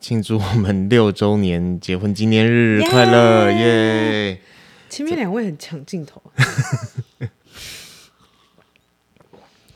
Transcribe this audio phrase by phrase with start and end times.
[0.00, 4.36] 庆祝我们六周年结婚纪念日快乐耶！Yeah!
[4.36, 4.38] Yeah!
[4.88, 6.22] 前面两位很抢镜头，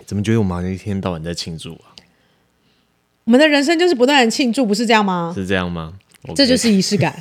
[0.06, 1.92] 怎么觉得我们好像一天到晚在庆祝啊？
[3.24, 5.30] 我们的人生就是不断的庆祝，不是这样吗？
[5.34, 5.92] 是这样吗
[6.22, 6.34] ？Okay.
[6.34, 7.14] 这就是 仪式感。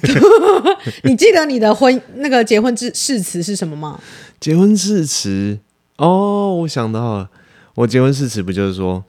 [1.03, 3.99] 你记得你的婚那个结婚致誓词是什么吗？
[4.39, 5.59] 结婚誓词
[5.97, 7.29] 哦，我想到了，
[7.75, 9.03] 我结婚誓词不就是说，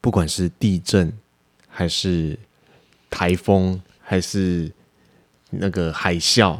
[0.00, 1.12] 不管是地震，
[1.68, 2.38] 还是
[3.10, 4.70] 台风，还是
[5.50, 6.58] 那个海啸，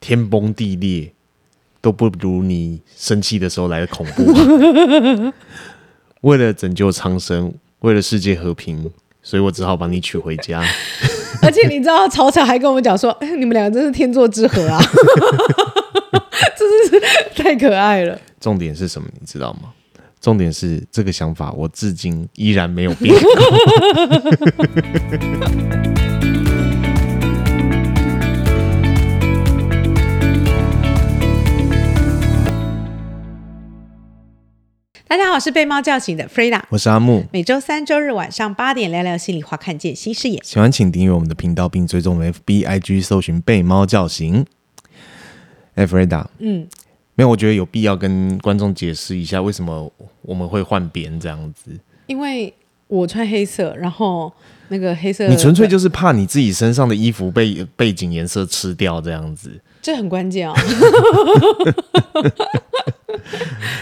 [0.00, 1.12] 天崩地裂，
[1.80, 5.32] 都不如你生气的时候来的恐怖。
[6.22, 7.54] 为了拯救苍生。
[7.82, 8.90] 为了世界和平，
[9.22, 10.60] 所以我只好把你娶回家。
[11.40, 14.82] 而且你知道，曹操还跟我们讲说：“哎，你们两个真是天作之合啊！”
[16.58, 18.20] 真是太可爱了。
[18.40, 19.06] 重点是什么？
[19.20, 19.72] 你知道吗？
[20.20, 23.14] 重点是这个想法，我至今依然没有变。
[35.06, 37.24] 大家好，我是被猫叫醒的 Frida，我是阿木。
[37.32, 40.38] 每周三、周日晚上八点聊聊心里话，看见新视野。
[40.44, 44.44] 喜欢请订阅我们的频道，并追踪我们 FB、IG，搜寻“被猫叫醒”。
[45.76, 46.68] 哎，Frida，嗯，
[47.18, 51.72] 没有，我觉得有必要跟观众解释一下，为什么我们会换边这样子。
[52.06, 52.54] 因为
[52.86, 54.32] 我穿黑色，然后
[54.68, 59.60] 那个黑色，你纯粹就是怕你自己身上的衣服被背景颜色吃掉这样子。
[59.82, 60.54] 这很关键哦。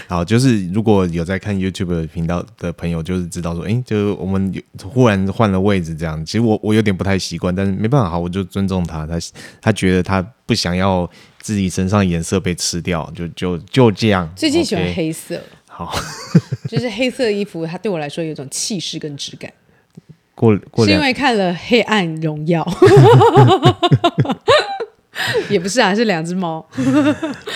[0.09, 4.51] 好，就是如果有在看 YouTube 频道的朋友，就是知道说，哎，就我们
[4.83, 6.25] 忽然换了位置这样。
[6.25, 9.05] 其实我我有点不太习惯，但是没办法，好，我就尊重他。
[9.05, 9.19] 他
[9.61, 11.07] 他觉得他不想要
[11.47, 14.29] 自己身上颜色被吃掉，就就就这样。
[14.35, 15.39] 最近喜欢黑色，okay?
[15.65, 15.95] 好，
[16.67, 19.49] 就是黑色衣服，它对我来说有一种气势跟质感。
[20.35, 22.61] 过过是因为看了《黑暗荣耀》。
[25.49, 26.67] 也不是啊，是两只猫。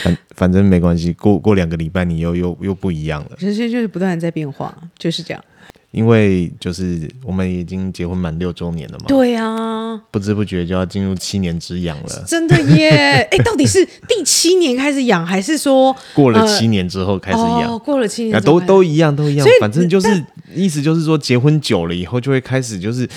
[0.04, 3.32] 反反正没关系，过过两个礼拜你又又又不一样了。
[3.40, 5.44] 人生就是不断在变化，就是这样。
[5.92, 9.06] 因为就是我们已经结婚满六周年了嘛。
[9.08, 12.24] 对啊，不知不觉就要进入七年之痒了。
[12.28, 12.90] 真的耶！
[13.32, 17.62] 哎，到底是第七年开始痒，还是说过了七年之后开始痒？
[17.62, 19.48] 呃哦、过了七年都都一样，都一样。
[19.60, 20.08] 反正就是
[20.54, 23.08] 意思就是说，结婚久了以后就会开始就是。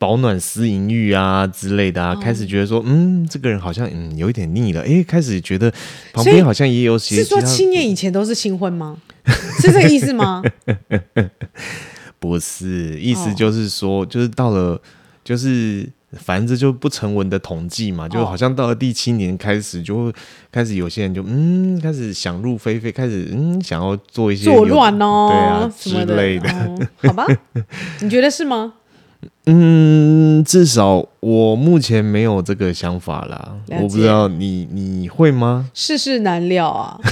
[0.00, 5.68] 保暖私淫欲啊之类的啊，哦、开始觉得说，嗯，这个人好像嗯有一点腻了，哎，开始觉得
[6.12, 7.16] 旁边好像也有些。
[7.16, 8.96] 是说七年以前都是新婚吗？
[9.60, 10.42] 是这个意思吗？
[12.18, 14.80] 不是，意思就是说，哦、就是到了，
[15.22, 20.12] 就是反正就不成文的统计嘛，就好像到了第七年开始，就会
[20.50, 26.78] 开始有些人就嗯开始想入非非，开始嗯想要做一些作乱哦，对啊之类的、哦。
[27.02, 27.24] 好吧，
[28.00, 28.74] 你觉得是吗？
[29.50, 33.56] 嗯，至少我目前没有这个想法啦。
[33.70, 35.70] 我不知道你你会吗？
[35.72, 37.00] 世事难料啊。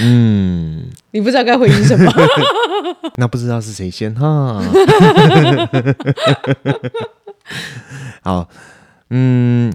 [0.00, 2.12] 嗯，你不知道该回应什么？
[3.18, 4.62] 那不知道是谁先哈？
[8.22, 8.48] 好，
[9.10, 9.74] 嗯，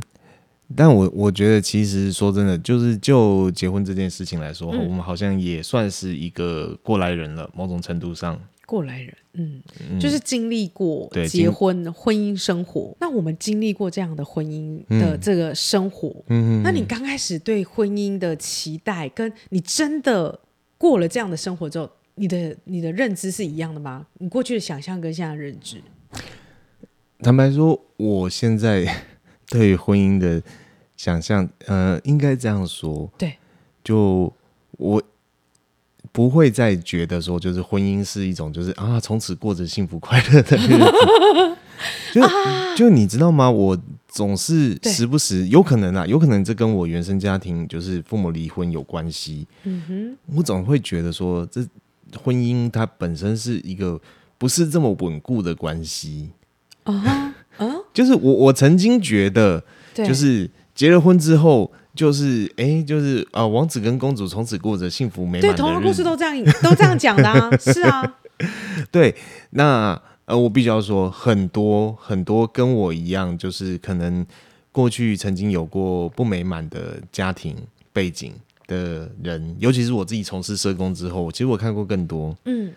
[0.78, 8.40] 但我我觉得其实说真的，就是就结婚这件事情来说，嗯、我们好像也算是一个过来人了，某种程度上。
[8.68, 12.94] 过来人，嗯，嗯，就是经历过结婚、婚姻生活。
[13.00, 20.38] 那我们经历过这样的婚姻的这个生活，嗯，那你刚开始对婚姻的期待，跟你真的
[20.78, 24.06] 过了这样的生活之后，你的你的认知是一样的吗？
[24.20, 25.82] 你过去的想象跟现在的认知？
[27.20, 28.86] 坦白说，我现在
[29.48, 30.44] 对婚姻的
[30.98, 33.38] 想象，呃，应该这样说，对，
[33.82, 34.34] 就
[34.72, 35.02] 我。
[36.12, 41.58] 不会再觉得说，就是婚姻是一种，就是啊，从此过着幸福快乐的日子。
[42.14, 43.50] 就、 啊、就你知道吗？
[43.50, 49.46] 我总是时不时有可能啊，有可能这跟我原生家庭就是父母离婚有关系。
[49.64, 51.66] 嗯哼，我总会觉得说，这
[52.24, 54.00] 婚姻它本身是一个
[54.38, 56.32] 不是这么稳固的关系。
[56.84, 59.64] 啊啊， 就是我我曾经觉得，
[59.94, 61.72] 就是结了婚之后。
[61.98, 65.42] 就是哎、欸，就是啊、呃，王子跟公主从此过着幸福美满。
[65.42, 68.18] 对，童话故事都这样，都这样讲的啊， 是啊。
[68.92, 69.14] 对，
[69.50, 74.26] 那呃，我必须要说，很多很多跟我一样，就是可能
[74.72, 77.56] 过去曾经有过不美满的家庭
[77.92, 78.32] 背景
[78.68, 82.38] 的人，尤其是我自己从事社工之后，其实我看过更多。
[82.46, 82.72] 嗯，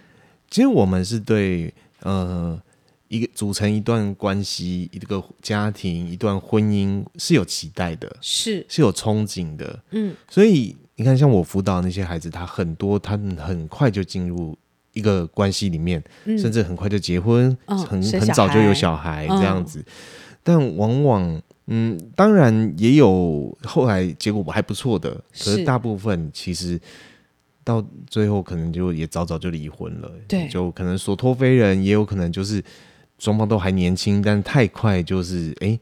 [0.48, 1.72] 其实我们是对
[2.02, 2.60] 呃。
[3.10, 8.64] 一个组成一段关系，一个家庭，一段婚姻是有期待的，是。
[8.68, 14.56] 是有憧憬的，嗯，所以你看，像我辅导那些孩子，他很多，他们很快就进入
[14.92, 19.78] 一一个关系里面，嗯、甚至很快就结婚，嗯、很很早就有小孩这样子。
[19.80, 19.84] 嗯、
[20.42, 26.78] 但往往，嗯，当然也有后来结果还不错的，可是大部分其实
[27.64, 30.12] 到最后可能就也早早就离婚了。
[30.28, 32.62] 对，就可能所托非人，也有可能就是
[33.20, 35.68] 双方都还年轻，但太快就是哎。
[35.68, 35.80] 欸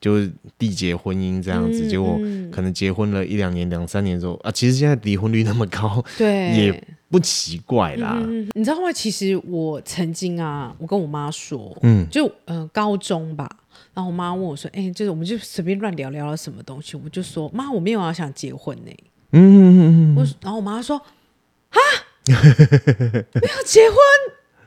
[0.00, 2.20] 就是缔结婚姻这样子，嗯、结果
[2.52, 8.16] 可能结婚了一两年、两三年之后啊，其实现在离婚率那么高，对，也不奇怪啦。
[8.16, 8.92] 嗯、你知道吗？
[8.92, 13.50] 其实我曾经啊，我跟我妈说，嗯，就嗯、呃，高中吧，
[13.92, 19.04] 然后我妈问我说，哎、欸，就是我们就随便乱聊聊了什么东西，我就说，妈，我没有要想结婚呢、欸。
[19.32, 21.78] 嗯嗯嗯嗯，然后我妈说，啊，
[22.24, 23.98] 没有结婚，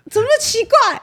[0.09, 1.01] 怎么奇怪？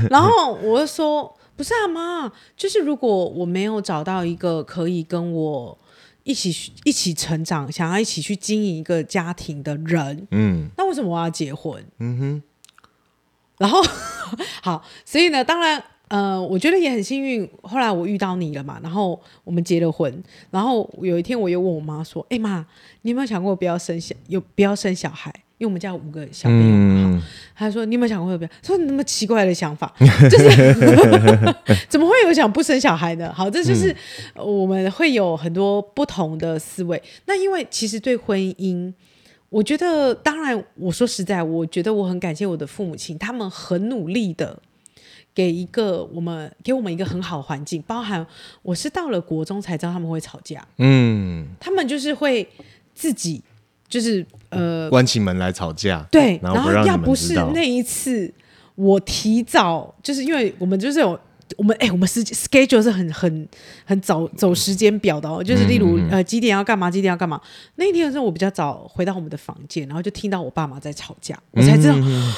[0.10, 1.34] 然后我就说。
[1.58, 5.76] 不是啊，妈，就是如果我没有找到一个可以跟我
[6.22, 11.84] 一起一起成长、想要一起去经营一个家庭的人，嗯，那为什么我要结婚？
[11.98, 12.42] 嗯哼。
[13.58, 13.82] 然后
[14.62, 20.22] 好，所以呢，当然，呃，我觉得也很幸运，后来我遇到你了嘛，然后我们结了婚，
[20.52, 22.64] 然后有一天我又问我妈说：“哎妈，
[23.02, 27.22] 你有没有想过不要生小，有不要生小孩？”因为我们家有五个小朋友嘛，
[27.52, 29.92] 他、嗯、说：“你有没有想过要不要？”说：“你那么奇怪的想法，
[30.30, 30.74] 就是
[31.90, 33.94] 怎么会有想不生小孩的？”好，这就是
[34.36, 36.96] 我们会有很多不同的思维。
[36.96, 38.92] 嗯、那因为其实对婚姻，
[39.48, 44.62] 我觉得当然，我说实在，我觉得我很感谢我的父母亲，他们很努力的
[45.34, 48.24] 给一个我们给我们一个很好的环境，包含
[48.62, 52.48] 我是到了国中才知道他们会吵架，嗯，他们就是会
[52.94, 53.42] 自己。
[53.88, 58.32] 就是呃，关起门来吵架，对，然后要不是那一次，
[58.74, 61.18] 我提早，就是因为我们就是有
[61.56, 63.48] 我们哎、欸，我们时 schedule 是很很
[63.86, 67.40] 很早走时间表的哦，就是例如呃几点要干嘛，几点要干嘛。
[67.76, 72.32] 那一天的时候，我比较早回到我们的房间，然后就听到我爸妈在吵架，我才知道、嗯、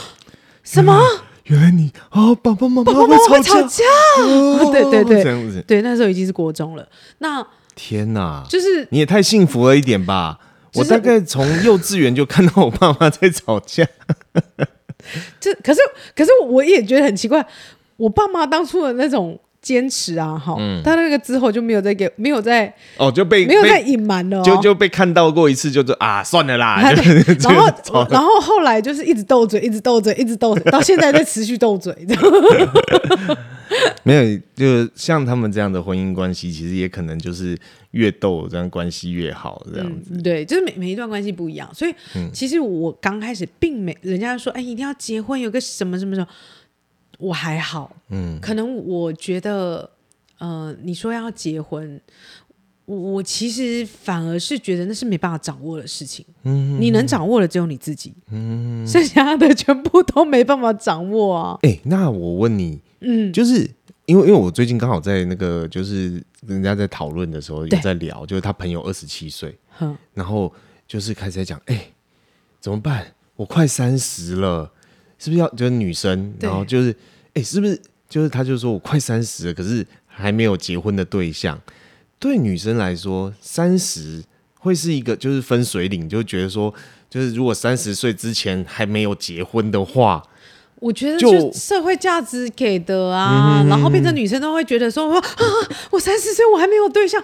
[0.62, 0.96] 什么？
[1.44, 3.85] 原来你哦，爸爸妈妈会吵架，吵架
[4.20, 6.88] 哦、对 对对，这样子，对，那时候已经是国中了。
[7.19, 7.44] 那
[7.75, 10.38] 天哪，就是你也太幸福了一点吧。
[10.75, 13.87] 我大概从幼稚园就看到我爸妈在吵架，
[15.40, 15.81] 这可是
[16.14, 17.44] 可是我也觉得很奇怪，
[17.96, 26.81] 我爸妈当初的那种坚持啊，哈，他那个之后就没有再给，没有再哦就被没有再隐瞒了，就就被看到过一次，就说啊算了啦，
[27.40, 31.94] 然后然后后来就是一直斗嘴，一直斗嘴，一直斗嘴，到现在在持续斗嘴。
[34.02, 37.56] 没有，就像他们这样的婚姻关系，其实也可能就是
[37.93, 40.14] 越斗这样关系越好这样子。
[40.14, 46.26] 嗯、对，就是每每一段关系不一样，所以、嗯、其实我刚开始并没人家说，哎，一定要结婚，有个什么什么什么，
[47.19, 47.94] 我还好。
[48.08, 49.88] 嗯，可能我觉得，
[50.38, 52.00] 呃，你说要结婚，
[52.87, 56.25] 我我其实反而是觉得那是没办法掌握的事情。
[56.43, 58.12] 嗯，你能掌握的只有你自己。
[58.32, 61.58] 嗯，剩下的全部都没办法掌握啊。
[61.62, 62.81] 哎，那我问你。
[63.00, 63.69] 嗯，就是
[64.05, 69.58] 因为因为我最近刚好在那个，就是人家在讨论的时候也在聊，就是他朋友二十七岁，
[70.12, 70.52] 然后
[70.87, 71.93] 就是开始在讲，哎、欸，
[72.61, 73.14] 怎么办？
[73.37, 74.70] 我快三十了，
[75.19, 76.35] 是不是要就是女生？
[76.41, 76.91] 然后就是，
[77.35, 81.58] 哎、欸，是不是就是他就说我快三十了，可是还没有结婚的对象。
[82.19, 84.23] 对女生来说，三十
[84.58, 86.75] 会是一个就是分水岭，就觉得说，
[87.08, 90.23] 就是如果三十岁之前还没有结婚的话。
[90.81, 95.22] 我觉得就社会价值给的啊，然后变成女生都会觉得说啊，
[95.91, 97.22] 我三十岁我还没有对象。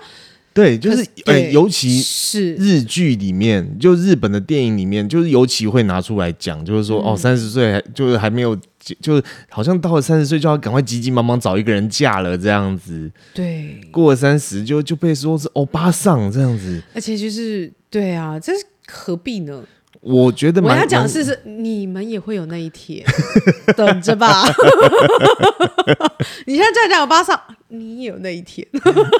[0.52, 8.56] 对，就是呃，尤其是日剧里面，就日本的电影里面，就是尤其会拿出来讲，就是说哦，三十岁还就是还没有，
[9.02, 13.10] 就是好像到了三十岁就要赶快急急忙忙找一个人嫁了这样子。
[13.34, 16.82] 对，过了三十就就被说是欧巴桑这样子。
[16.94, 19.62] 而且就是对啊，这是何必呢？
[20.00, 23.04] 我觉得，我要讲的是，是你们也会有那一天，
[23.76, 24.44] 等着吧。
[26.46, 28.66] 你现在在讲欧巴上，你也有那一天。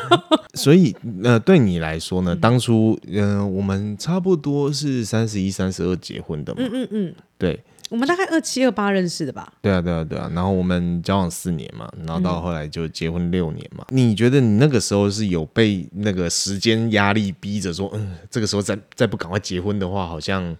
[0.55, 6.61] 所以，呃，对你来说呢，当初，嗯、呃，我们差不多是三十一、三十二结婚的嘛。
[6.63, 9.53] 嗯嗯嗯，对，我们大概二七、二八认识的吧。
[9.63, 10.31] 对啊，对啊，对啊。
[10.35, 13.85] 然后我们交往四年嘛，然后到后来就结婚六年嘛。
[13.91, 20.57] 嗯、你觉得你那个时候是有被那个时间压力逼着说，嗯，这个时候再再不赶快结婚的话，好像。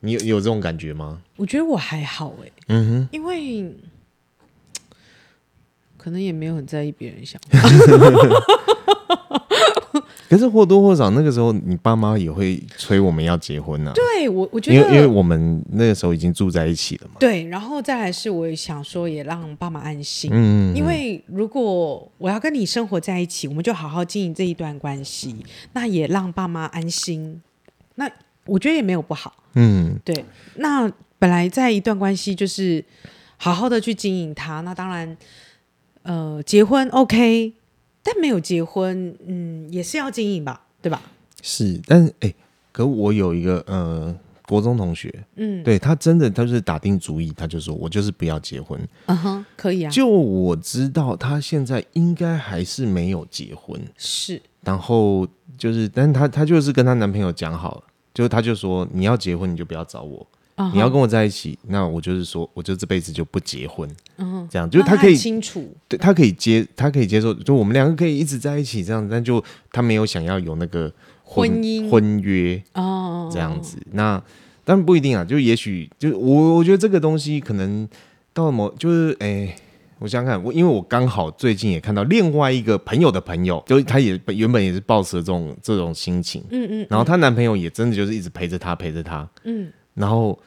[0.00, 1.20] 你有有这种感觉吗？
[1.34, 3.74] 我觉得我还好哎，嗯哼，因为
[5.96, 7.58] 可能也没有很在意别人想法。
[10.28, 13.94] 可是或多或少那个时候，你爸妈也会催我们要结婚呢、啊。
[13.94, 17.14] 对我，我觉得因为因为我们那个时候已经住在一起了嘛。
[17.18, 20.30] 对，然后再来是，我也想说，也让爸妈安心。
[20.32, 25.34] 嗯，嗯，嗯，因为如果我要跟你生活在一起，我们就好好经营这一段关系，
[25.72, 27.40] 那也让爸妈安心。
[27.94, 28.10] 那。
[28.50, 30.24] 我觉得也没有不好，嗯，对。
[30.54, 32.82] 那本来在一段关系就是
[33.36, 35.14] 好好的去经营它，那当然，
[36.00, 37.52] 呃，结婚 OK，
[38.08, 41.02] 但没有结婚，嗯，也是要经营吧，对吧？
[41.42, 42.34] 是，但是哎，
[42.72, 44.16] 可我有一个呃。
[44.48, 49.90] 国中同学，嗯，对他真的，他就是打定主意，他就说我就是不要结婚，嗯哼，可以啊。
[49.90, 54.40] 就我知道，他现在应该还是没有结婚，是。
[54.62, 57.82] 然后就是，但是他他就是跟他男朋友讲好了，
[58.14, 60.26] 就他就说你要结婚你就不要找我，
[60.58, 63.88] 嗯，你要跟我在一起，那我就是说我就这辈子就不结婚，
[64.50, 70.92] 这样就是他可以清楚，对他可以接，他可以接受，就我们两个可以一直在一起这样，但就他没有想要有那个。
[71.30, 71.90] 婚姻。
[71.90, 74.18] 婚约哦，这样子，那
[74.64, 75.22] 但不一定啊。
[75.22, 77.86] 就也许，就我我觉得这个东西可能
[78.32, 79.56] 到某就是，哎、欸，
[79.98, 90.38] 我想想看，我因为我刚好最近也看到另外一个朋友的朋友，就他也原本也是抱持这种这种心情，嗯，嗯嗯，然后她男朋友也真的就是一直陪着她陪着她，嗯，然后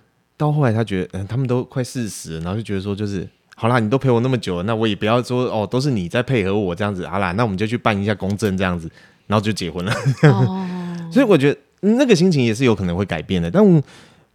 [0.41, 8.89] 到后来他觉得，嗯，他们都快四十了，然后就觉得说，就是好啦，你都陪我那么久了，那我也不要说哦，都是你在配合我这样子，好啦，那我们就去办一下公证这样子。
[9.27, 9.93] 然后就结婚了，
[10.23, 10.67] 哦，
[11.09, 13.49] 所以我觉得那个心情也是有可能会改变的。
[13.49, 13.81] 但我，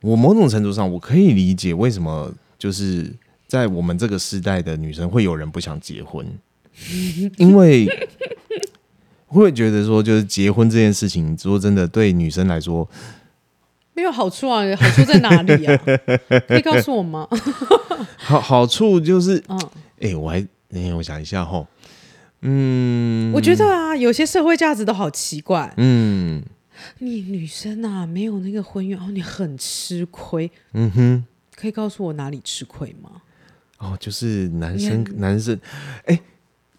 [0.01, 3.13] 我某种程度上我可以理解为什么就是
[3.47, 6.27] 在我们这个时代的女生会有人不想结婚，
[7.37, 7.87] 因为
[9.27, 12.89] 会觉得说就是结婚这件事情，说真的对女生来说
[13.97, 15.83] 没有好处啊，好处在哪里啊？
[16.47, 17.27] 可以告诉我吗？
[18.19, 19.59] 好好处就是，嗯，
[20.03, 21.67] 哎，我还，哎，我想一下哈。
[22.43, 25.73] 嗯，我觉得啊，有些社会价值都好奇怪。
[25.79, 26.43] 嗯，
[26.99, 30.51] 你女生啊，没有那个婚约哦，你很吃亏。
[30.75, 31.25] 嗯哼，
[31.57, 33.11] 可以告诉我哪里吃亏吗？
[33.79, 35.59] 哦，就是男生，男生，
[36.05, 36.21] 哎，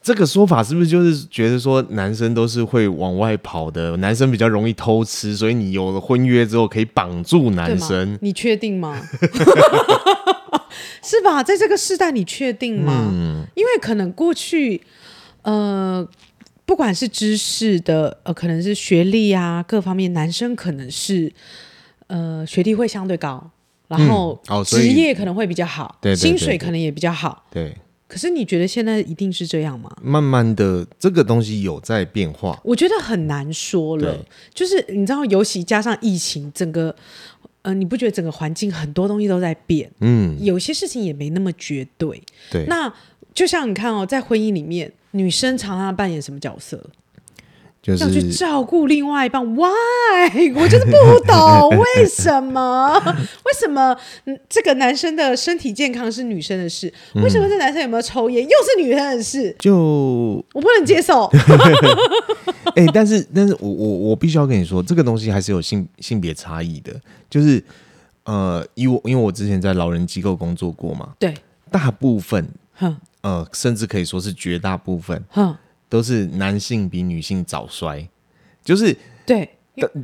[0.07, 8.17] 这个说法是不是就是觉得说男生都是会往外跑的，男生比较容易偷吃，所以你有了婚约之后可以绑住男生？
[8.21, 9.01] 你确定吗？
[11.03, 11.43] 是吧？
[11.43, 13.09] 在这个时代，你确定吗？
[13.11, 14.81] 嗯，因为可能过去。
[15.41, 16.07] 呃，
[16.65, 21.29] 不管是知识的，呃，可能是学历啊，各方面，男生可能是
[22.07, 23.51] 呃学历会相对高，
[23.89, 27.43] 然后职业可能会比较好，嗯哦、薪水可能也比较好。
[27.51, 27.75] 对，
[28.07, 29.91] 可是你觉得现在一定是这样吗？
[30.01, 32.59] 慢慢的，这个东西有在变化。
[32.63, 34.17] 我觉得很难说了，
[34.53, 36.95] 就是你知道，尤其加上疫情，整个
[37.61, 39.91] 呃，你不觉得整个环境很多东西都在变？
[39.99, 42.21] 嗯，有些事情也没那么绝对。
[42.49, 42.91] 对，那
[43.33, 44.91] 就像你看哦，在婚姻里面。
[45.11, 46.79] 女生常常扮演什么角色？
[47.87, 49.41] 就是要去照顾另外一半。
[49.55, 50.51] Why？
[50.55, 50.91] 我就是不
[51.25, 52.99] 懂为什么？
[52.99, 53.95] 为什么？
[54.49, 59.55] 这个男生的身体健康是女生的事，嗯、为什么这男生有没有抽烟又是女生的事？
[59.59, 59.77] 就
[60.53, 61.31] 我不能接受。
[62.75, 66.93] 哎、欸，但是，但是我我我必须要跟你说，这个东西还是有性性别差异的。
[67.29, 67.63] 就是
[68.25, 71.33] 呃，因为因为我之前在老人机构工作过嘛，对，
[71.71, 72.45] 大部分。
[73.21, 75.21] 呃，甚至可以说是绝大部分，
[75.89, 78.07] 都是男性比女性早衰，
[78.63, 79.49] 就是对，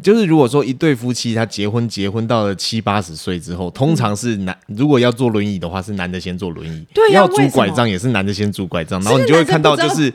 [0.01, 10.13] 就是如果说一对夫妻他结婚结婚到了七八十岁之后，通常是男如果要坐轮椅的话，是男的先坐轮椅，对，要拄拐杖也是男的先拄拐杖，然后你就会看到就是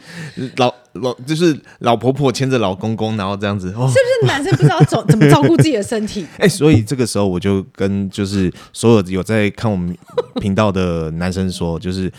[0.57, 6.25] 老老就是老婆婆牵着老公公，然后这样子，哦，是不是男生不知道怎 怎么照顾自己的身体？
[6.39, 9.97] 哎、欸，所以这个时候我就跟就是所有有在看我们
[10.41, 12.11] 频道的男生说，就是。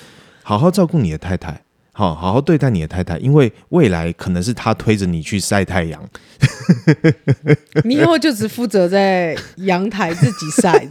[0.42, 1.62] 好好照顾你的太太，
[2.00, 6.02] 好好好对待你的太太，因为未来可能是他推着你去晒太阳，
[7.84, 10.88] 你以后就只负责在阳台自己晒，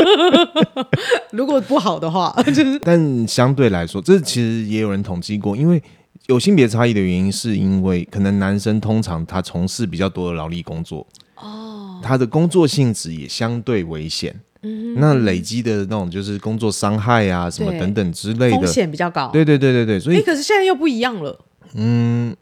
[1.32, 2.78] 如果不好的话，就是。
[2.80, 5.82] 但相对来说，这其实也有人统计过，因为
[6.26, 14.38] 有性别差异的原因，是因为可能男生通常他从事比较多的劳力工作，哦，他的工作性质也相对危险。
[14.62, 19.28] 嗯，那累积的那种就是工作伤害啊，什么等等之类的，风险比较高。
[19.32, 21.38] 对对对对对，所以，欸，可是现在又不一样了。
[21.74, 22.34] 嗯，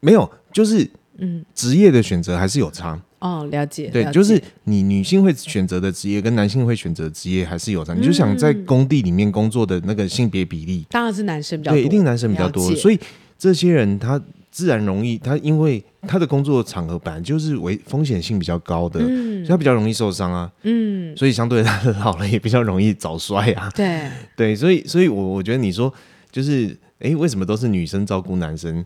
[0.00, 0.88] 没有，就是
[1.18, 3.00] 嗯，职业的选择还是有差。
[3.20, 3.88] 哦，了解。
[3.92, 7.94] 对，就是你女性会选择的职业跟男性会选择职业还是有差。
[7.94, 12.74] 你就想在工地里面工作的那个性别比例，当然是男生比较多，对，一定男生比较多。
[12.74, 12.98] 所以
[13.38, 14.20] 这些人他。
[14.54, 25.92] 自然容易，他因为他的工作场合本来就是为风险性比较高的，嗯，所以他比较容易受伤啊，嗯，所以相对他的老了也比较容易早衰啊，对 对，所以所以我我觉得你说
[26.30, 26.66] 就是，
[26.98, 28.84] 哎、欸，为什么都是女生照顾男生？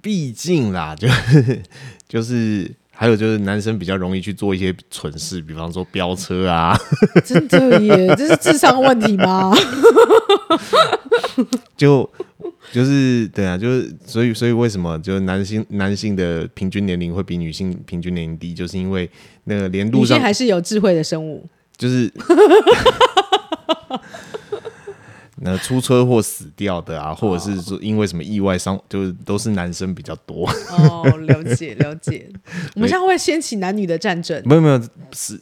[0.00, 1.62] 毕竟啦， 就是
[2.08, 6.78] 就是还有就是男生比较容易去做一些蠢事，比方说飙车啊，
[7.24, 9.52] 真的耶，这是智商问题吗？
[11.76, 12.08] 就。
[12.70, 19.10] 就是对啊，就是所以所以为什么就是男性男性的平均年龄会比女性平均年龄低，就是因为
[19.44, 21.44] 那个连路上女性还是有智慧的生物，
[21.76, 22.12] 就是。
[25.44, 30.48] 那出车祸死掉的啊，或者是说因为什么意外伤，就是都是男生比较多。
[30.70, 32.28] 哦，了解了解。
[32.76, 34.40] 我们现在会掀起男女的战争？
[34.44, 35.40] 没有没有，是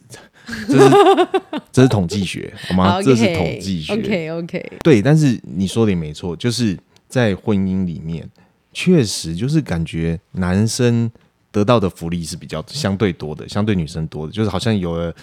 [0.67, 1.29] 这是
[1.71, 3.93] 这是统计学，好吗？Okay, 这是统计学。
[3.93, 4.73] OK OK。
[4.83, 6.75] 对，但是你说的也没错，就是
[7.11, 8.26] 在婚姻里面，
[8.73, 11.11] 确实就是感觉男生
[11.52, 15.14] 得到的福利是比较相对多的，相对女生多的，就是好像有了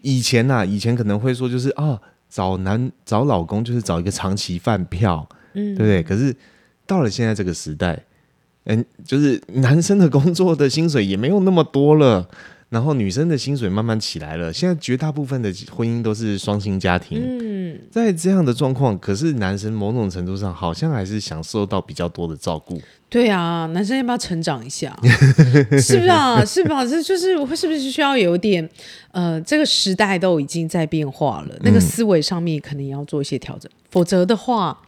[0.00, 1.84] 以前呐、啊，以前可能会说就是啊。
[1.84, 6.02] 哦找男找老公就是找一个长期饭票，嗯，对不对？
[6.02, 6.34] 可是
[6.84, 8.04] 到了现在这个时代，
[8.64, 12.28] 嗯，就是男生的工作的薪水也没有那么多了，
[12.76, 14.52] 然后女生的薪水慢慢起来了。
[14.52, 22.78] 现在绝大部分的婚姻都是双薪家庭，嗯，在这样的状况，可是男生某种程度上好像还是享受到比较多的照顾。
[23.08, 24.94] 对啊，男生要不要成长一下？
[25.80, 26.44] 是不是啊？
[26.44, 26.84] 是吧？
[26.84, 28.68] 这就是我是不是需要有点
[29.12, 33.72] 呃，这个时代都已经在变化了，那个思维上面可能也要做一些调整。
[33.72, 34.78] 嗯、否则的话，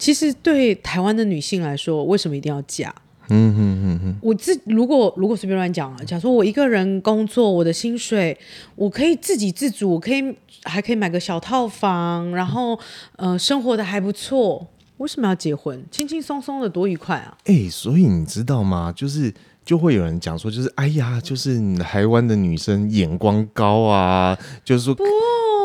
[0.00, 2.92] 其实对台湾的女性来说，为什么一定要嫁？
[3.28, 4.16] 嗯嗯嗯嗯。
[4.22, 8.36] 我自如果如果随便乱讲啊，假如说我一个人工作，我的薪水
[8.76, 12.78] 我可以自给自足，我可以还可以买个小套房，然后
[13.16, 14.66] 呃，生活的还不错。
[14.98, 15.84] 为什么要结婚？
[15.90, 17.36] 轻轻松松的多愉快啊！
[17.46, 18.92] 哎、欸，所以你知道吗？
[18.94, 25.04] 就是就会有人讲说，就是哎呀，就是台湾的女生眼光高啊，就是说，不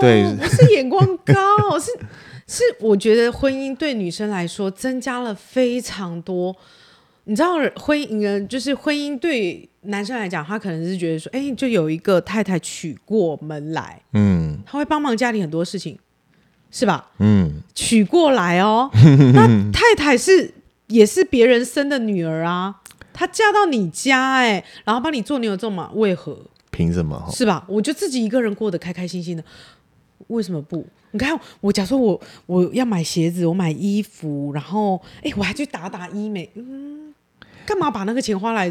[0.02, 1.34] 对，不是眼光高，
[1.80, 1.92] 是
[2.48, 6.56] 是，我觉得婚姻对女生来说增加了非常多。
[7.30, 15.98] 你知道，婚姻就是婚姻对男生来讲，他可能是觉得说，哎、欸，就有一个太太娶过门来，嗯，他会帮忙家里很多事情。
[16.72, 17.10] 是吧？
[17.18, 18.92] 嗯，娶过来哦，
[19.34, 20.54] 那太太是
[20.86, 22.82] 也是别人生的女儿啊，
[23.12, 26.38] 她嫁到你家哎、欸，然后帮你做牛做马，为何？
[26.70, 27.28] 凭什么？
[27.34, 27.66] 是吧？
[27.68, 29.44] 我就自己一个人过得开开心心的，
[30.28, 30.86] 为什么不？
[31.10, 37.12] 你看我，假如说我我要买鞋子，我买衣服，然后哎，我还去打打医美，嗯，
[37.70, 38.70] 干嘛把那个钱花来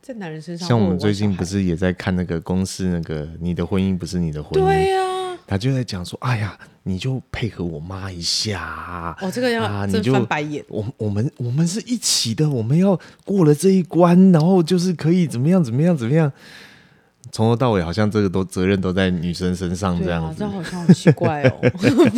[0.00, 0.66] 在男人身上？
[0.66, 4.64] 像我们最近不是也在看那个公司那个你的婚姻不是你的婚姻？
[4.64, 6.58] 对呀、啊，他就在讲说，哎呀。
[6.86, 10.62] 你就配合我妈一下，哦，这个要啊，你就翻白眼。
[10.68, 16.30] 我我们我们是一起的，我们要过了这一关，然后就是可以怎么样怎么样怎么样，
[17.32, 21.60] 从头到尾好像这个都责任都在女生身上这样子，这好像好奇怪哦。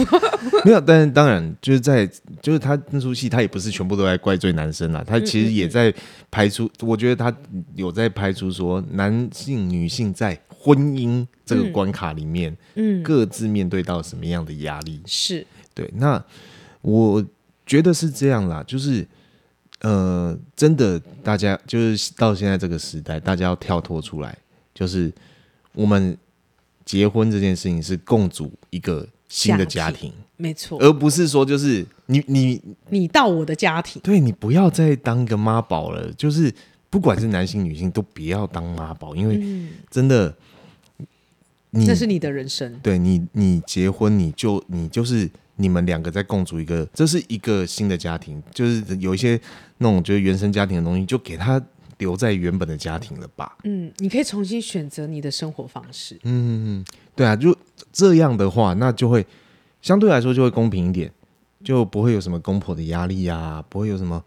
[0.64, 2.08] 没有，但是当然就是在
[2.40, 5.92] 就是他那出戏，他也不是全部都在怪罪男生啦，他其实也在
[6.30, 7.36] 拍出，我觉得他
[7.74, 10.38] 有在排除说男性女性在。
[10.58, 15.00] 婚姻这个关卡里面，嗯，各自面对到什么样的压力？
[15.06, 15.88] 是对。
[15.94, 16.20] 那
[16.82, 17.24] 我
[17.64, 19.06] 觉得是这样啦，就是
[19.82, 24.36] 呃，真的，大家就是到现在这个时代，大家要跳脱出来，
[24.76, 25.12] 就是
[25.72, 26.16] 我们
[26.84, 36.52] 结婚这件事情是共组一个新的家庭，没错，而不是说就是你你你到我的家庭，对，你不要再当个妈宝了，就是
[36.90, 40.36] 不管是男性女性都不要当妈宝，因为真的。
[41.84, 49.38] 这是你的人生，对你，你结婚，你就你就是你们两个在共组一个，这是一个新的家庭，就是有一些
[49.76, 51.62] 那种就是原生家庭的东西，就给他
[51.98, 53.56] 留在原本的家庭了吧。
[53.64, 56.18] 嗯，你可以重新选择你的生活方式。
[56.24, 57.56] 嗯，对啊，就
[57.92, 59.26] 这样的话，那就会
[59.82, 61.10] 相对来说就会公平一点，
[61.64, 64.22] 就不会有什么公婆的压力啊，不会有什么，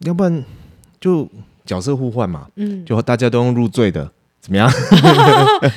[0.00, 0.44] 要不然
[1.00, 1.28] 就
[1.64, 2.48] 角色互换嘛。
[2.56, 4.12] 嗯，就大家都用入赘的。
[4.38, 4.70] 怎么样？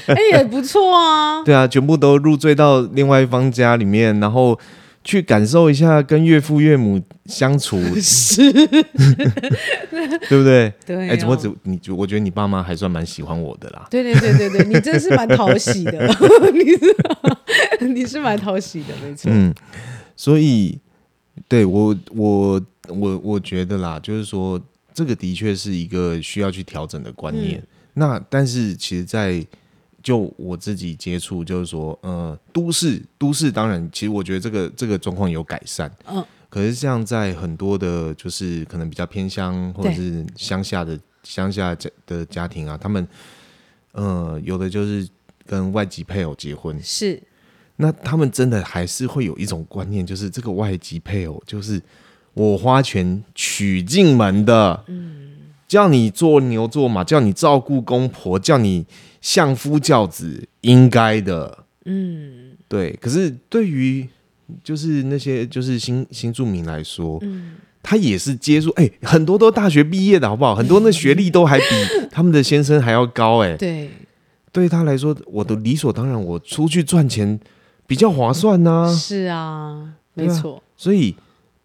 [0.05, 1.43] 哎、欸，也不错啊。
[1.43, 4.59] 对啊，全部都入赘到另外一方家里面，然后
[5.03, 10.71] 去感受一下跟岳父岳母相处， 是， 对不对？
[10.85, 10.99] 对、哦。
[10.99, 11.79] 哎、欸，怎么只你？
[11.89, 13.87] 我觉得你爸妈还算蛮喜欢我的啦。
[13.89, 16.07] 对对对对对，你真是蛮讨喜的，
[16.53, 19.31] 你是你是蛮讨喜的，没错。
[19.33, 19.53] 嗯，
[20.15, 20.77] 所以
[21.47, 24.61] 对我我我我觉得啦，就是说
[24.93, 27.59] 这个的确是一个需要去调整的观念。
[27.59, 29.45] 嗯那但是其实，在
[30.01, 43.07] 就我自己接触，就是说，呃，都市都市当然，其实我觉得这个这个状况有改善，嗯，可是像在很多的，就是可能比较偏乡或者是乡下的乡下家的家庭啊，他们，
[43.91, 45.07] 呃，有的就是
[45.45, 47.21] 跟外籍配偶结婚，是，
[47.75, 51.81] 那他们真的还是会有一种观念，就是这个外籍配偶就是
[52.33, 55.17] 我花钱娶进门的，嗯。
[55.69, 58.83] 叫你做牛做马，叫你照顾公婆，叫你
[59.21, 61.65] 相夫教子，应该的。
[61.85, 62.97] 嗯，对。
[63.01, 64.07] 可是对于
[64.63, 70.55] 就是那些就是新新住民来说，嗯，他也是接触，哎、欸，很多都大学毕业的好不好？
[70.55, 71.65] 很多那学历都还比
[72.11, 73.89] 他们的先生还要高、欸，哎，对。
[74.51, 77.39] 对他来说，我的理所当然，我出去赚钱
[77.85, 78.91] 比较划算呢、啊。
[78.91, 80.55] 是啊，没错。
[80.55, 81.15] 啊、所以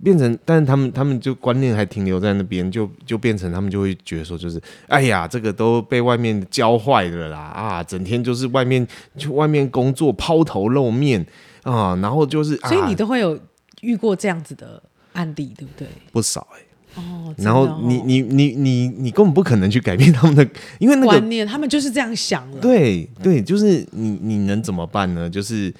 [0.02, 11.24] 变成，但是他们他们就观念还停留在那边，就就变成他们就会觉得说，就是哎呀，这个都被外面教坏了啦啊，整天就是外面去外面工作抛头露面
[11.62, 13.38] 啊，然后就是，所以你都会有
[13.80, 15.88] 遇过这样子的案例，对不对？
[16.12, 16.66] 不少哎、欸。
[16.96, 22.61] 哦，然后你你你你你根本不可能去改变他们的，因为那个观念，他们就是这样想了。
[22.61, 25.28] 对对，就是你你能怎么办呢？
[25.28, 25.74] 就是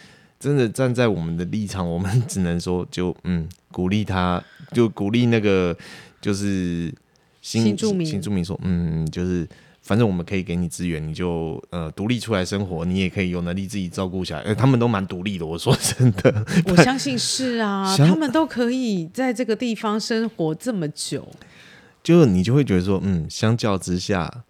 [0.44, 5.76] 真的站在我们的立场， 我们只能说就嗯，鼓励他，就鼓励那个
[6.20, 6.92] 就是
[7.40, 9.48] 新新住民新住民说嗯，就是。
[9.87, 14.42] 反正我们可以给你资源，你就呃独立出来生活，你也可以有能力自己照顾下来。
[14.44, 16.42] 呃，他们都蛮独立的，我说真的。
[16.72, 21.28] 我相信是啊， 他们都可以在这个地方生活这么久。
[22.02, 24.44] 就你就会觉得说，嗯，相较之下，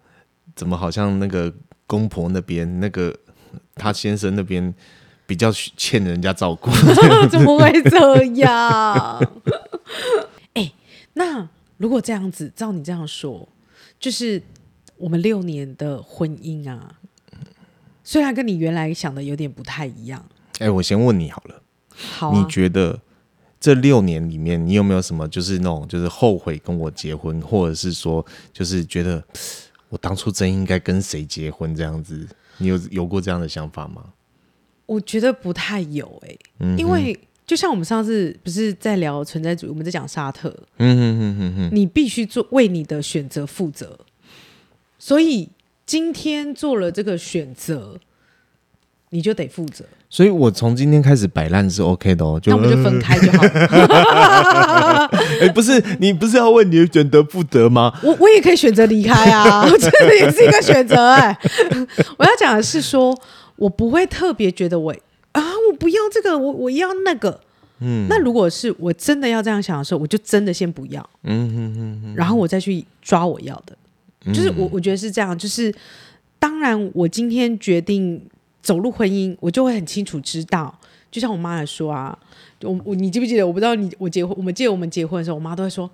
[0.55, 1.53] 怎么好像那个
[1.85, 3.13] 公婆那边，那个
[3.75, 4.73] 他先生那边
[5.25, 6.69] 比较欠人家照顾？
[7.29, 9.19] 怎么会这样？
[10.53, 10.73] 哎、欸，
[11.13, 13.47] 那如果这样子，照你这样说，
[13.99, 14.41] 就是。
[14.97, 16.89] 我们六年的婚姻啊，
[18.01, 20.25] 虽然跟你原来想的有点不太一样。
[20.59, 22.97] 哎，我先问你好了，好啊，你觉得
[23.59, 29.21] 这六年里面，你有没有什么就是那种就是后悔跟我结婚，或者是说就是觉得
[29.89, 32.25] 我当初真应该跟谁结婚这样子？
[32.59, 34.01] 你有有过这样的想法吗？
[34.85, 43.97] 我觉得不太有哎、欸，嗯、因为就像我们上次不是在聊存在主义，我们在讲沙特，嗯哼哼哼哼，你必须做为你的选择负责。
[44.97, 45.49] 所以
[45.85, 47.99] 今天做了这个选择，
[49.09, 49.85] 你就得负责。
[50.09, 53.43] 所以我从今天开始摆烂是 OK 的哦，就那我们就分开就好。
[55.41, 57.93] 哎，不是你不是要为你的选择负责吗？
[58.01, 61.37] 我我也可以选择离开啊， 这个也是一个选择哎。
[62.17, 63.15] 我要讲的是说，
[63.57, 64.95] 我不会特别觉得我
[65.31, 67.41] 啊，我不要这个，我我要那个。
[67.79, 71.09] 嗯，那如果是我真的要这样想的时候，我就真的先不要。
[71.23, 73.77] 嗯哼哼哼，然后我再去抓我要的。
[74.33, 75.37] 就是我，我觉得是这样。
[75.37, 75.73] 就是
[76.39, 78.21] 当然，我今天决定
[78.61, 80.73] 走入婚姻，我就会很清楚知道。
[81.11, 82.17] 就像我妈来说啊，
[82.61, 83.45] 我我你记不记得？
[83.45, 85.89] 我不知道你我结婚，我们记得我们结婚的时候，我妈都会说。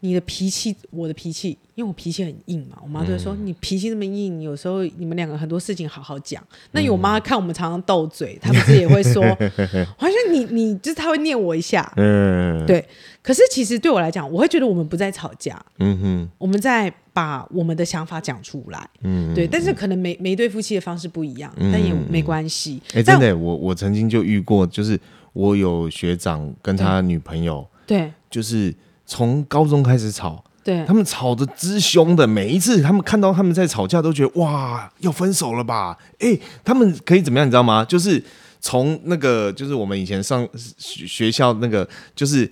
[0.00, 6.42] 你的脾气，我的脾气，因为我脾气很硬嘛，我妈就会说、嗯、你脾气那么硬，有时候你们两个很多事情好好讲。
[6.72, 9.22] 那有我妈看我们常常斗嘴，她不是也会说，
[9.98, 12.84] 好像你你就是她会念我一下，嗯，对。
[13.22, 19.46] 可是其实对我来讲，我会觉得我们不在吵架，嗯哼，我们在把我们的想法讲出来，嗯，对。
[19.46, 22.80] 但是可能每每一对夫妻的方式不一样，嗯、但也没关系。
[22.94, 24.98] 哎、欸，真的，我我曾经就遇过，就是
[25.34, 28.74] 我有学长跟他女朋友，对，就是。
[29.10, 35.98] 从高中开始吵，对，他们吵得之凶的，每一次他们看到他们在吵架，都觉得哇，要分手了吧？
[36.20, 37.44] 哎，他们可以怎么样？
[37.44, 37.84] 你知道吗？
[37.84, 38.22] 就是
[38.60, 42.48] 从那个，就是我们以前上学校那个，就是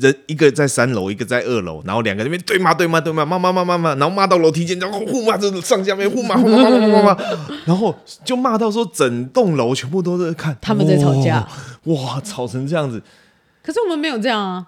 [0.00, 7.16] 人一个在三楼，一个在二楼，然后两个那边对骂对骂对骂，骂骂骂骂骂，然后骂到楼梯间，然后互骂这上下面互骂，互骂互骂，
[7.64, 11.46] 然后就骂到说整栋楼全部都在看他们在吵架，
[11.84, 13.00] 哇，吵成这样子。
[13.62, 14.66] 可是我们没有这样啊。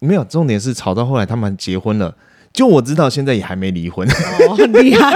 [0.00, 2.14] 没有，重点是吵到后来他们结婚了。
[2.52, 4.08] 就我知道，现在也还没离婚。
[4.08, 5.12] 哦，很厉害。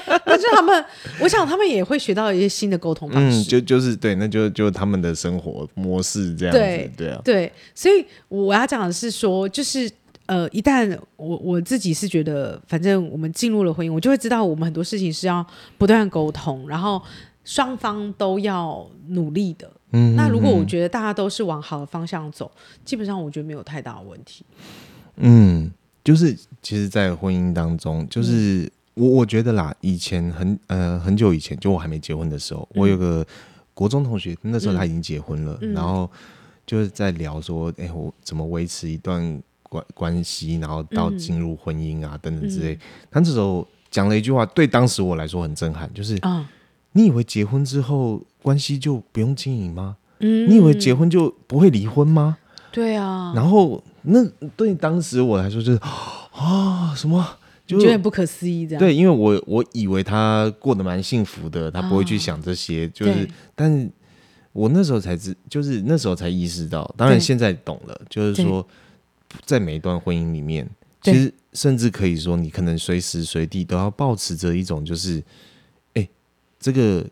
[0.24, 0.84] 但是他们，
[1.20, 3.40] 我想他们也会学到一些新的沟通方式。
[3.40, 6.58] 嗯，就就是对，那就就他们的生活模式这样子。
[6.58, 7.52] 对，对啊，对。
[7.74, 9.90] 所以我要讲的是说，就是
[10.26, 15.44] 呃，一旦我我自己是觉得，反正我们进入了婚姻，我就会知道我们很多事情是要
[15.76, 17.02] 不断沟通，然后
[17.44, 19.70] 双方都要努力的。
[19.92, 22.50] 嗯，那如果我觉得大家都是往好的方向走，
[22.84, 24.44] 基本上我觉得没有太大的问题。
[25.16, 25.70] 嗯，
[26.04, 33.26] 就是其实，在婚姻当中，就是我我觉得啦，以前很呃很久以前，就我还没结婚的时候，我有个
[33.74, 36.08] 国中同学，那时候他已经结婚了，然后
[36.64, 42.78] 就是在聊说，哎，我怎么维持一段关关系，然后到进入婚姻啊等等之类。
[43.10, 46.48] 他这时候讲了一句话，对当时我来说很震撼，就是啊。
[46.92, 49.96] 你以为结婚之后关系就不用经营吗？
[50.18, 52.36] 嗯，你以为结婚就不会离婚吗？
[52.72, 53.32] 对啊。
[53.34, 54.24] 然后那
[54.56, 55.78] 对当时我来说就是
[56.32, 57.24] 啊，什么
[57.66, 58.80] 就觉得不可思议这样。
[58.80, 63.90] 对，因为我我以为他过得蛮幸福的，他不会去想这些，啊、就是，对但
[64.52, 68.66] 我那时候才知，就是那时候才意识到，当然现在懂了，就是说，
[69.44, 70.68] 在每一段婚姻里面，
[71.02, 75.22] 其实甚至可以说，你可能随时随地都要保持着一种就是。
[76.60, 77.04] 这个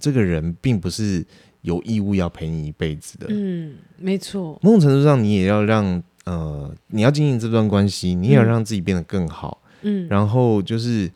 [0.00, 1.24] 这个人并不是
[1.60, 3.26] 有义务要陪你一辈子的。
[3.28, 4.58] 嗯，没错。
[4.62, 9.60] 某种程度上，你也要让呃，你要经营这段关系，你也要让自己变得更好。
[9.82, 11.10] 嗯，然后就是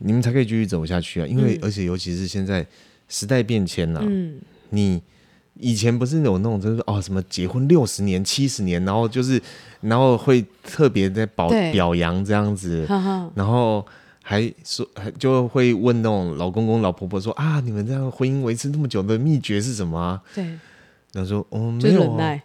[0.00, 1.26] 你们才可以继续走下去啊。
[1.26, 2.66] 因为、嗯、而且尤其是现在
[3.08, 5.00] 时代变迁了、啊，嗯，你
[5.54, 9.40] 以前不是有那种就是哦什么结婚六十年、七十年，然后就是
[9.82, 13.86] 然后会特别在表表扬这样子，呵呵然后。
[14.30, 20.20] 还说还就会问那种老公公老婆婆说啊，你们这样婚姻维持那么久的秘诀是什么啊？
[20.34, 20.44] 对，
[21.14, 22.38] 然后说哦，没有、啊。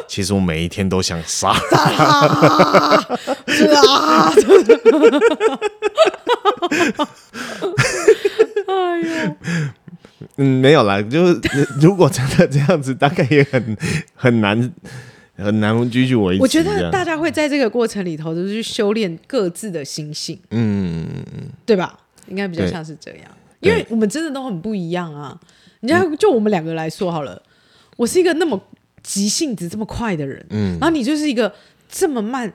[0.08, 3.04] 其实我每一天都想杀啊。
[8.66, 9.36] 哎呦，
[10.36, 11.38] 嗯，没有啦，就是
[11.82, 13.76] 如果真的这样子，大概也很
[14.14, 14.72] 很难。
[15.36, 16.42] 很难继续维持。
[16.42, 21.06] 我觉得大家会在这个过程里头，就是去修炼各自的心性，嗯，
[21.64, 21.98] 对吧？
[22.28, 25.38] 应该比较像是这样，因为我们真的都很不一样啊。
[25.80, 27.40] 你看，就我们两个来说好了，
[27.96, 28.60] 我是一个那么
[29.02, 31.52] 急性子这么快的人，嗯，然后你就是一个
[31.88, 32.52] 这么慢，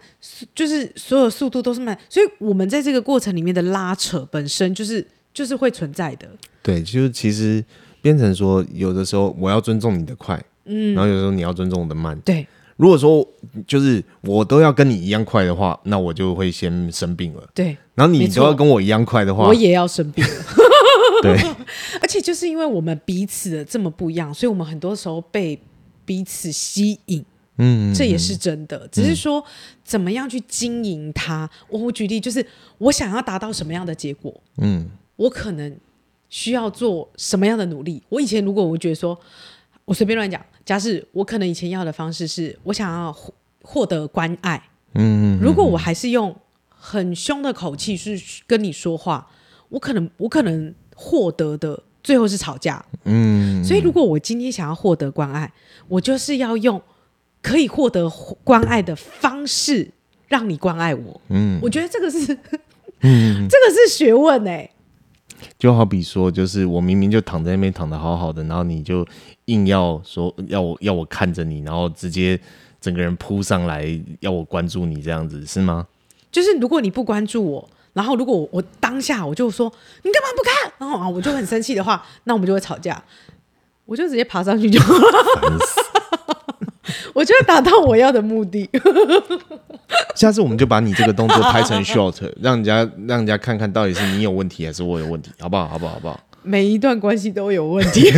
[0.54, 6.28] 就是所有速度都是慢，所以我们在这个过程里面的拉扯本身就是就是会存在的。
[6.62, 7.64] 对，就是其实
[8.02, 12.46] 变成说，有的时候我要尊重你的快，嗯，然后有时候你要尊重我的慢，对。
[12.82, 13.24] 如果说
[13.68, 17.48] 就是我都要跟你一样快的话，那我就会先生病了。
[17.54, 20.32] 对，然后你都要跟我一样快的话，我也要生病了。
[21.22, 21.38] 对，
[22.02, 25.62] 而且就是因为我们彼此的这么不一样，所以我们很多时候被
[26.04, 27.24] 彼此吸引。
[27.60, 28.88] 嗯，这也是真的。
[28.92, 29.44] 只是说
[29.84, 31.48] 怎么样去经营它。
[31.70, 32.44] 我我举例就是，
[32.80, 35.78] 我想要达到什么样的结果，嗯，我可能
[36.30, 38.02] 需要做什么样的努力。
[38.10, 39.16] 我以前如果我觉得说。
[39.92, 43.14] 我随便乱讲，假使我可能以前要的方式是我想要
[43.62, 44.70] 获得关爱，
[45.42, 46.34] 如果我还是用
[46.70, 49.30] 很凶的口气去跟你说话，
[49.68, 52.86] 我可能我可能获得的最后是吵架，
[53.66, 55.52] 所以如果我今天想要获得关爱，
[55.90, 56.82] 我就是要用
[57.42, 58.10] 可以获得
[58.46, 59.92] 关爱的方式
[60.30, 62.34] 让你关爱我，嗯，我觉得这个是，
[63.02, 64.72] 嗯， 这个是学问哎、欸。
[65.58, 69.06] 就好比说，就是我明明就躺在那边躺得好好的，然后你就
[69.46, 72.40] 硬要说要我要我看着你，然后直接
[72.80, 73.86] 整个人扑上来
[74.20, 75.88] 要我关注你，这样子是吗？
[76.32, 79.72] 就是如果你不关注我，然后如果我，我当下我就说
[80.04, 83.04] 你干嘛不看，然后啊我就很生气的话，那我们就会吵架，
[83.86, 85.60] 我就直接爬上去就好了。
[87.14, 88.70] 我就会达到我要的目的。
[90.16, 95.68] 下次我们就把你这个动作拍成 short，让人家让人家看看到底是你有问题还是我有问题，好不好？
[95.68, 95.94] 好不好？
[95.94, 96.20] 好不好？
[96.44, 98.12] 每一段关系都有问题，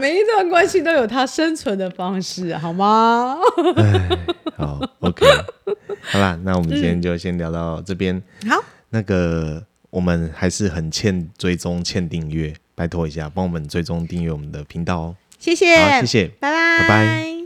[0.00, 3.36] 每一段关系都有它生存的方式，好吗？
[4.56, 5.24] 好，OK，
[6.02, 8.20] 好啦，那我们今天就先聊到这边。
[8.48, 15.14] 好、嗯，那个我们还是很欠追踪、欠订阅，拜托一下，帮我们追踪订阅我们的频道哦。
[15.38, 17.37] 谢谢，好，谢谢，拜拜，拜拜。